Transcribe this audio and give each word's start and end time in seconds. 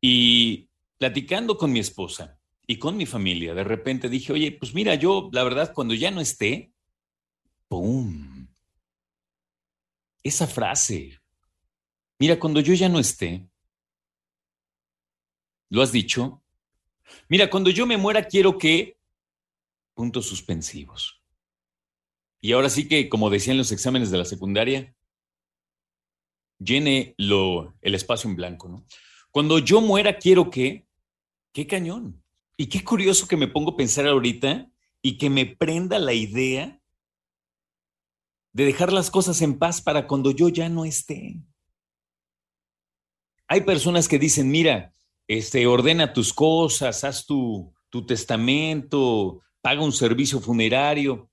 Y 0.00 0.70
platicando 0.98 1.56
con 1.56 1.70
mi 1.70 1.78
esposa 1.78 2.36
y 2.66 2.80
con 2.80 2.96
mi 2.96 3.06
familia, 3.06 3.54
de 3.54 3.62
repente 3.62 4.08
dije, 4.08 4.32
oye, 4.32 4.50
pues 4.50 4.74
mira, 4.74 4.96
yo, 4.96 5.30
la 5.32 5.44
verdad, 5.44 5.72
cuando 5.72 5.94
ya 5.94 6.10
no 6.10 6.20
esté, 6.20 6.72
¡pum! 7.68 8.29
Esa 10.22 10.46
frase. 10.46 11.20
Mira, 12.18 12.38
cuando 12.38 12.60
yo 12.60 12.74
ya 12.74 12.88
no 12.88 12.98
esté, 12.98 13.48
¿lo 15.70 15.82
has 15.82 15.92
dicho? 15.92 16.42
Mira, 17.28 17.48
cuando 17.48 17.70
yo 17.70 17.86
me 17.86 17.96
muera 17.96 18.24
quiero 18.24 18.58
que... 18.58 18.98
Puntos 19.94 20.26
suspensivos. 20.26 21.22
Y 22.40 22.52
ahora 22.52 22.70
sí 22.70 22.88
que, 22.88 23.08
como 23.08 23.28
decían 23.28 23.58
los 23.58 23.72
exámenes 23.72 24.10
de 24.10 24.18
la 24.18 24.24
secundaria, 24.24 24.94
llene 26.58 27.14
lo, 27.18 27.74
el 27.82 27.94
espacio 27.94 28.30
en 28.30 28.36
blanco, 28.36 28.68
¿no? 28.68 28.86
Cuando 29.30 29.58
yo 29.58 29.80
muera 29.80 30.18
quiero 30.18 30.50
que... 30.50 30.86
¡Qué 31.52 31.66
cañón! 31.66 32.22
Y 32.56 32.66
qué 32.66 32.84
curioso 32.84 33.26
que 33.26 33.36
me 33.36 33.48
pongo 33.48 33.72
a 33.72 33.76
pensar 33.76 34.06
ahorita 34.06 34.70
y 35.02 35.18
que 35.18 35.30
me 35.30 35.46
prenda 35.46 35.98
la 35.98 36.12
idea 36.12 36.79
de 38.52 38.64
dejar 38.64 38.92
las 38.92 39.10
cosas 39.10 39.42
en 39.42 39.58
paz 39.58 39.80
para 39.80 40.06
cuando 40.06 40.30
yo 40.30 40.48
ya 40.48 40.68
no 40.68 40.84
esté. 40.84 41.36
Hay 43.46 43.62
personas 43.62 44.08
que 44.08 44.18
dicen, 44.18 44.50
mira, 44.50 44.94
este, 45.26 45.66
ordena 45.66 46.12
tus 46.12 46.32
cosas, 46.32 47.04
haz 47.04 47.26
tu, 47.26 47.72
tu 47.88 48.06
testamento, 48.06 49.40
paga 49.60 49.82
un 49.82 49.92
servicio 49.92 50.40
funerario. 50.40 51.30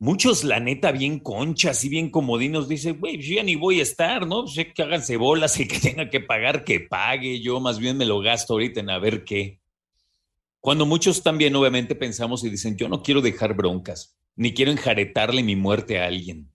Muchos, 0.00 0.44
la 0.44 0.60
neta, 0.60 0.92
bien 0.92 1.18
conchas 1.18 1.84
y 1.84 1.88
bien 1.88 2.10
comodinos, 2.10 2.68
dicen, 2.68 3.00
güey, 3.00 3.20
yo 3.20 3.36
ya 3.36 3.42
ni 3.42 3.56
voy 3.56 3.80
a 3.80 3.82
estar, 3.82 4.26
¿no? 4.26 4.44
Pues, 4.44 4.54
que 4.72 4.82
háganse 4.82 5.16
bolas 5.16 5.58
y 5.58 5.66
que 5.66 5.80
tenga 5.80 6.08
que 6.08 6.20
pagar, 6.20 6.64
que 6.64 6.80
pague. 6.80 7.40
Yo 7.40 7.58
más 7.58 7.80
bien 7.80 7.96
me 7.96 8.06
lo 8.06 8.20
gasto 8.20 8.54
ahorita 8.54 8.80
en 8.80 8.90
a 8.90 8.98
ver 8.98 9.24
qué. 9.24 9.60
Cuando 10.60 10.86
muchos 10.86 11.22
también, 11.22 11.54
obviamente, 11.56 11.94
pensamos 11.96 12.44
y 12.44 12.50
dicen, 12.50 12.76
yo 12.76 12.88
no 12.88 13.02
quiero 13.02 13.20
dejar 13.20 13.54
broncas 13.54 14.17
ni 14.38 14.54
quiero 14.54 14.70
enjaretarle 14.70 15.42
mi 15.42 15.56
muerte 15.56 15.98
a 15.98 16.06
alguien. 16.06 16.48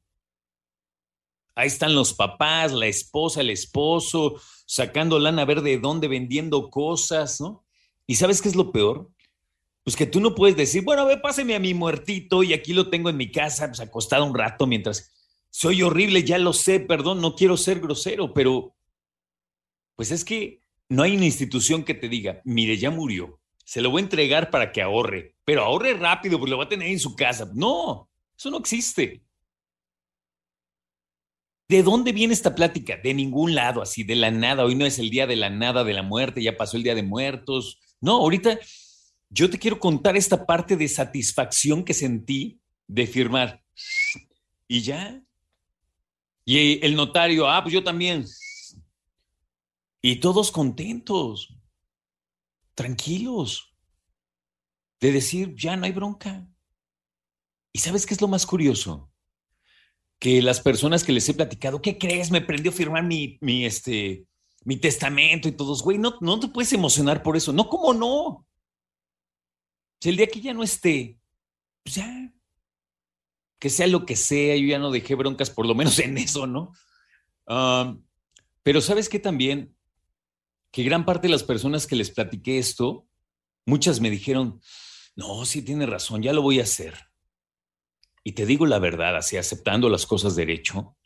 Ahí 1.53 1.67
están 1.67 1.93
los 1.93 2.13
papás, 2.13 2.71
la 2.71 2.87
esposa, 2.87 3.41
el 3.41 3.49
esposo, 3.49 4.41
sacando 4.65 5.19
lana 5.19 5.41
a 5.41 5.45
ver 5.45 5.61
de 5.61 5.77
dónde 5.77 6.07
vendiendo 6.07 6.69
cosas, 6.69 7.41
¿no? 7.41 7.65
¿Y 8.07 8.15
sabes 8.15 8.41
qué 8.41 8.47
es 8.47 8.55
lo 8.55 8.71
peor? 8.71 9.11
Pues 9.83 9.97
que 9.97 10.05
tú 10.05 10.21
no 10.21 10.33
puedes 10.33 10.55
decir, 10.55 10.83
bueno, 10.83 11.05
ve, 11.05 11.17
páseme 11.17 11.55
a 11.55 11.59
mi 11.59 11.73
muertito 11.73 12.41
y 12.41 12.53
aquí 12.53 12.71
lo 12.71 12.89
tengo 12.89 13.09
en 13.09 13.17
mi 13.17 13.29
casa, 13.29 13.67
pues 13.67 13.81
acostado 13.81 14.23
un 14.23 14.33
rato 14.33 14.65
mientras 14.65 15.11
soy 15.49 15.83
horrible, 15.83 16.23
ya 16.23 16.37
lo 16.37 16.53
sé, 16.53 16.79
perdón, 16.79 17.19
no 17.19 17.35
quiero 17.35 17.57
ser 17.57 17.81
grosero, 17.81 18.33
pero 18.33 18.77
pues 19.95 20.09
es 20.11 20.23
que 20.23 20.61
no 20.87 21.03
hay 21.03 21.17
una 21.17 21.25
institución 21.25 21.83
que 21.83 21.93
te 21.93 22.07
diga, 22.07 22.41
mire, 22.45 22.77
ya 22.77 22.91
murió, 22.91 23.41
se 23.63 23.81
lo 23.81 23.89
voy 23.89 24.01
a 24.01 24.03
entregar 24.03 24.49
para 24.49 24.71
que 24.71 24.81
ahorre, 24.81 25.35
pero 25.45 25.63
ahorre 25.63 25.93
rápido 25.93 26.37
porque 26.37 26.51
lo 26.51 26.57
va 26.57 26.65
a 26.65 26.69
tener 26.69 26.89
en 26.89 26.99
su 26.99 27.15
casa. 27.15 27.49
No, 27.53 28.09
eso 28.37 28.49
no 28.49 28.57
existe. 28.57 29.23
¿De 31.67 31.81
dónde 31.81 32.11
viene 32.11 32.33
esta 32.33 32.53
plática? 32.53 32.97
De 33.01 33.13
ningún 33.13 33.55
lado, 33.55 33.81
así, 33.81 34.03
de 34.03 34.15
la 34.15 34.31
nada. 34.31 34.65
Hoy 34.65 34.75
no 34.75 34.85
es 34.85 34.99
el 34.99 35.09
día 35.09 35.25
de 35.25 35.35
la 35.35 35.49
nada, 35.49 35.83
de 35.83 35.93
la 35.93 36.03
muerte, 36.03 36.43
ya 36.43 36.57
pasó 36.57 36.77
el 36.77 36.83
día 36.83 36.93
de 36.93 37.03
muertos. 37.03 37.79
No, 38.01 38.17
ahorita 38.17 38.59
yo 39.29 39.49
te 39.49 39.57
quiero 39.57 39.79
contar 39.79 40.15
esta 40.15 40.45
parte 40.45 40.75
de 40.75 40.87
satisfacción 40.87 41.83
que 41.83 41.93
sentí 41.93 42.59
de 42.87 43.07
firmar. 43.07 43.63
Y 44.67 44.81
ya. 44.81 45.21
Y 46.45 46.85
el 46.85 46.95
notario, 46.95 47.49
ah, 47.49 47.63
pues 47.63 47.73
yo 47.73 47.83
también. 47.83 48.25
Y 50.01 50.17
todos 50.17 50.51
contentos 50.51 51.55
tranquilos, 52.75 53.75
de 54.99 55.11
decir, 55.11 55.55
ya 55.55 55.75
no 55.75 55.85
hay 55.85 55.91
bronca. 55.91 56.47
¿Y 57.73 57.79
sabes 57.79 58.05
qué 58.05 58.13
es 58.13 58.21
lo 58.21 58.27
más 58.27 58.45
curioso? 58.45 59.11
Que 60.19 60.41
las 60.41 60.61
personas 60.61 61.03
que 61.03 61.11
les 61.11 61.27
he 61.27 61.33
platicado, 61.33 61.81
¿qué 61.81 61.97
crees? 61.97 62.31
Me 62.31 62.41
prendió 62.41 62.71
a 62.71 62.75
firmar 62.75 63.03
mi, 63.03 63.37
mi, 63.41 63.65
este, 63.65 64.25
mi 64.63 64.77
testamento 64.77 65.47
y 65.47 65.51
todos, 65.51 65.81
güey, 65.81 65.97
no, 65.97 66.15
no 66.21 66.39
te 66.39 66.47
puedes 66.47 66.71
emocionar 66.73 67.21
por 67.23 67.35
eso. 67.35 67.51
No, 67.51 67.67
¿cómo 67.67 67.93
no? 67.93 68.47
Si 69.99 70.09
el 70.09 70.17
día 70.17 70.27
que 70.27 70.41
ya 70.41 70.53
no 70.53 70.63
esté, 70.63 71.19
pues 71.83 71.95
ya, 71.95 72.33
que 73.59 73.69
sea 73.69 73.87
lo 73.87 74.05
que 74.05 74.15
sea, 74.15 74.57
yo 74.57 74.67
ya 74.67 74.79
no 74.79 74.91
dejé 74.91 75.15
broncas, 75.15 75.49
por 75.49 75.65
lo 75.65 75.75
menos 75.75 75.97
en 75.99 76.17
eso, 76.17 76.47
¿no? 76.47 76.73
pero 78.63 78.79
sabes 78.79 79.09
que 79.09 79.19
también 79.19 79.75
que 80.73 80.83
gran 80.83 81.05
parte 81.05 81.27
de 81.27 81.31
las 81.31 81.43
personas 81.43 81.85
que 81.85 81.95
les 81.95 82.09
platiqué 82.09 82.57
esto, 82.57 83.07
muchas 83.63 84.01
me 84.01 84.09
dijeron, 84.09 84.59
no, 85.15 85.45
sí 85.45 85.61
tiene 85.61 85.85
razón, 85.85 86.23
ya 86.23 86.33
lo 86.33 86.41
voy 86.41 86.59
a 86.59 86.63
hacer. 86.63 86.97
Y 88.23 88.31
te 88.31 88.47
digo 88.47 88.65
la 88.65 88.79
verdad, 88.79 89.15
así 89.15 89.37
aceptando 89.37 89.87
las 89.87 90.07
cosas 90.07 90.35
derecho, 90.35 90.97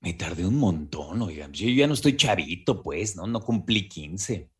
me 0.00 0.12
tardé 0.12 0.44
un 0.44 0.58
montón, 0.58 1.22
oigan, 1.22 1.54
yo 1.54 1.70
ya 1.70 1.86
no 1.86 1.94
estoy 1.94 2.18
chavito, 2.18 2.82
pues, 2.82 3.16
¿no? 3.16 3.26
No 3.26 3.40
cumplí 3.40 3.88
15. 3.88 4.50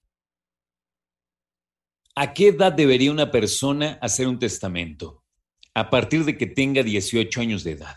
¿A 2.15 2.33
qué 2.33 2.49
edad 2.49 2.73
debería 2.73 3.13
una 3.13 3.31
persona 3.31 3.99
hacer 4.01 4.29
un 4.29 4.39
testamento? 4.39 5.25
A 5.75 5.91
partir 5.91 6.25
de 6.25 6.39
que 6.39 6.47
tenga 6.47 6.83
18 6.83 7.39
años 7.39 7.65
de 7.65 7.73
edad. 7.73 7.97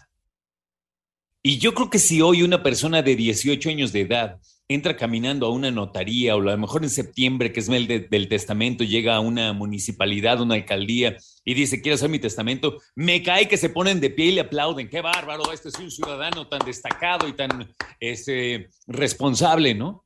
Y 1.42 1.60
yo 1.60 1.74
creo 1.74 1.90
que 1.90 2.00
si 2.00 2.20
hoy 2.20 2.44
una 2.44 2.62
persona 2.62 3.02
de 3.02 3.16
18 3.16 3.70
años 3.70 3.94
de 3.94 4.02
edad 4.02 4.42
entra 4.68 4.98
caminando 4.98 5.46
a 5.46 5.52
una 5.52 5.70
notaría 5.70 6.36
o 6.36 6.40
a 6.40 6.44
lo 6.44 6.58
mejor 6.58 6.84
en 6.84 6.90
septiembre, 6.90 7.54
que 7.54 7.60
es 7.60 7.70
el 7.70 8.10
del 8.10 8.28
testamento, 8.28 8.84
llega 8.84 9.16
a 9.16 9.20
una 9.20 9.54
municipalidad, 9.54 10.42
una 10.42 10.56
alcaldía 10.56 11.18
y 11.44 11.54
dice, 11.54 11.82
quiero 11.82 11.96
hacer 11.96 12.10
mi 12.10 12.18
testamento, 12.18 12.80
me 12.96 13.22
cae 13.22 13.48
que 13.48 13.58
se 13.58 13.70
ponen 13.70 14.00
de 14.00 14.10
pie 14.10 14.28
y 14.28 14.32
le 14.32 14.42
aplauden. 14.42 14.90
Qué 14.90 15.02
bárbaro, 15.02 15.52
este 15.52 15.70
es 15.70 15.78
un 15.78 15.92
ciudadano 15.92 16.48
tan 16.48 16.66
destacado 16.66 17.28
y 17.28 17.34
tan 17.34 17.74
este, 18.00 18.70
responsable, 18.88 19.76
¿no? 19.76 20.04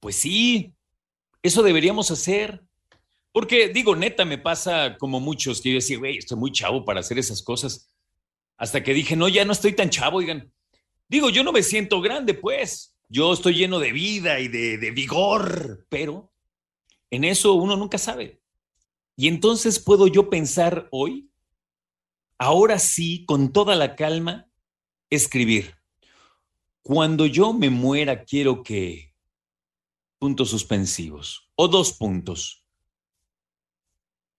Pues 0.00 0.16
sí, 0.16 0.74
eso 1.42 1.62
deberíamos 1.62 2.10
hacer. 2.10 2.62
Porque 3.32 3.68
digo, 3.68 3.96
neta, 3.96 4.24
me 4.24 4.38
pasa 4.38 4.96
como 4.98 5.18
muchos 5.18 5.60
que 5.60 5.70
yo 5.70 5.74
decía, 5.76 5.98
güey, 5.98 6.18
estoy 6.18 6.38
muy 6.38 6.52
chavo 6.52 6.84
para 6.84 7.00
hacer 7.00 7.18
esas 7.18 7.42
cosas. 7.42 7.90
Hasta 8.56 8.84
que 8.84 8.94
dije, 8.94 9.16
no, 9.16 9.28
ya 9.28 9.44
no 9.44 9.52
estoy 9.52 9.72
tan 9.72 9.90
chavo, 9.90 10.18
oigan. 10.18 10.52
Digo, 11.08 11.30
yo 11.30 11.42
no 11.42 11.50
me 11.50 11.62
siento 11.62 12.00
grande, 12.00 12.34
pues 12.34 12.93
yo 13.08 13.32
estoy 13.32 13.54
lleno 13.54 13.78
de 13.78 13.92
vida 13.92 14.40
y 14.40 14.48
de, 14.48 14.90
vigor, 14.90 15.86
pero 15.88 16.32
en 17.10 17.24
eso 17.24 17.54
uno 17.54 17.76
nunca 17.76 17.98
sabe. 17.98 18.42
Y 19.16 19.28
entonces 19.28 19.78
puedo 19.78 20.06
yo 20.08 20.28
pensar 20.30 20.88
hoy, 20.90 21.30
ahora 22.38 22.78
sí, 22.78 23.24
con 23.26 23.52
toda 23.52 23.76
la 23.76 23.94
calma, 23.94 24.48
escribir. 25.10 25.76
Cuando 26.82 27.26
yo 27.26 27.52
me 27.52 27.70
muera, 27.70 28.24
quiero 28.24 28.62
que... 28.62 29.14
Puntos 30.18 30.50
suspensivos 30.50 31.50
o 31.54 31.68
dos 31.68 31.92
puntos. 31.92 32.64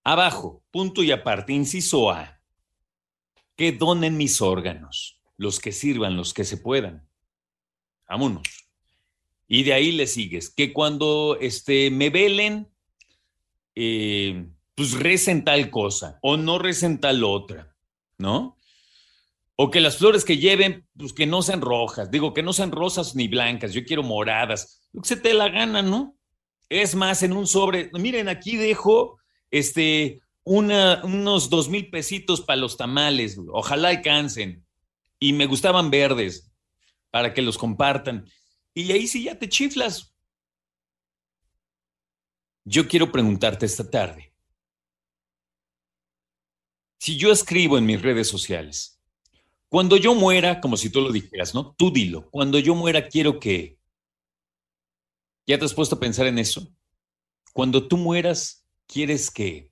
Abajo, 0.04 0.64
punto 0.72 1.04
y 1.04 1.12
aparte, 1.12 1.54
inciso 1.54 2.12
A. 2.12 2.42
Que 3.56 3.72
donen 3.72 4.18
mis 4.18 4.42
órganos, 4.42 5.22
los 5.38 5.60
que 5.60 5.72
sirvan, 5.72 6.18
los 6.18 6.34
que 6.34 6.44
se 6.44 6.58
puedan. 6.58 7.05
Vámonos. 8.08 8.44
Y 9.48 9.64
de 9.64 9.74
ahí 9.74 9.92
le 9.92 10.08
sigues. 10.08 10.50
Que 10.50 10.74
cuando 10.74 11.38
este, 11.40 11.92
me 11.92 12.10
velen, 12.10 12.68
eh, 13.76 14.48
pues 14.74 14.94
recen 14.94 15.44
tal 15.44 15.70
cosa 15.70 16.20
o 16.22 16.38
no 16.38 16.60
recen 16.60 17.00
tal 17.00 17.24
otra, 17.24 17.76
¿no? 18.18 18.58
O 19.56 19.72
que 19.72 19.80
las 19.80 19.98
flores 19.98 20.26
que 20.26 20.38
lleven, 20.38 20.86
pues 20.98 21.14
que 21.14 21.26
no 21.26 21.42
sean 21.42 21.62
rojas. 21.62 22.12
Digo, 22.12 22.34
que 22.34 22.44
no 22.44 22.52
sean 22.52 22.72
rosas 22.72 23.16
ni 23.16 23.28
blancas. 23.28 23.74
Yo 23.74 23.86
quiero 23.86 24.04
moradas. 24.04 24.82
Lo 24.92 25.02
que 25.02 25.08
se 25.08 25.16
te 25.16 25.34
la 25.34 25.50
gana, 25.50 25.82
¿no? 25.82 26.18
Es 26.68 26.96
más, 26.96 27.24
en 27.24 27.32
un 27.32 27.48
sobre. 27.48 27.90
Miren, 27.94 28.28
aquí 28.28 28.58
dejo 28.58 29.18
este, 29.52 30.20
unos 30.44 31.50
dos 31.50 31.70
mil 31.70 31.90
pesitos 31.90 32.42
para 32.42 32.58
los 32.58 32.76
tamales. 32.76 33.38
Ojalá 33.54 33.90
alcancen. 33.90 34.66
Y 35.20 35.32
me 35.32 35.46
gustaban 35.46 35.90
verdes 35.90 36.52
para 37.16 37.34
que 37.34 37.42
los 37.42 37.58
compartan. 37.58 38.30
Y 38.74 38.92
ahí 38.92 39.08
sí 39.08 39.24
ya 39.24 39.40
te 39.40 39.48
chiflas. 39.48 40.14
Yo 42.66 42.90
quiero 42.90 43.10
preguntarte 43.10 43.66
esta 43.66 43.90
tarde. 43.90 44.34
Si 47.00 47.16
yo 47.16 47.32
escribo 47.32 47.78
en 47.78 47.86
mis 47.86 48.02
redes 48.02 48.28
sociales, 48.28 49.02
cuando 49.70 49.96
yo 49.96 50.14
muera, 50.14 50.60
como 50.60 50.76
si 50.76 50.90
tú 50.90 51.00
lo 51.00 51.14
dijeras, 51.14 51.56
¿no? 51.56 51.74
Tú 51.78 51.90
dilo. 51.90 52.30
Cuando 52.32 52.60
yo 52.60 52.76
muera, 52.76 53.08
quiero 53.08 53.40
que. 53.40 53.80
¿Ya 55.48 55.58
te 55.58 55.64
has 55.64 55.74
puesto 55.74 55.96
a 55.96 56.00
pensar 56.02 56.28
en 56.28 56.38
eso? 56.38 56.68
Cuando 57.54 57.88
tú 57.88 57.96
mueras, 57.96 58.68
quieres 58.88 59.32
que. 59.32 59.72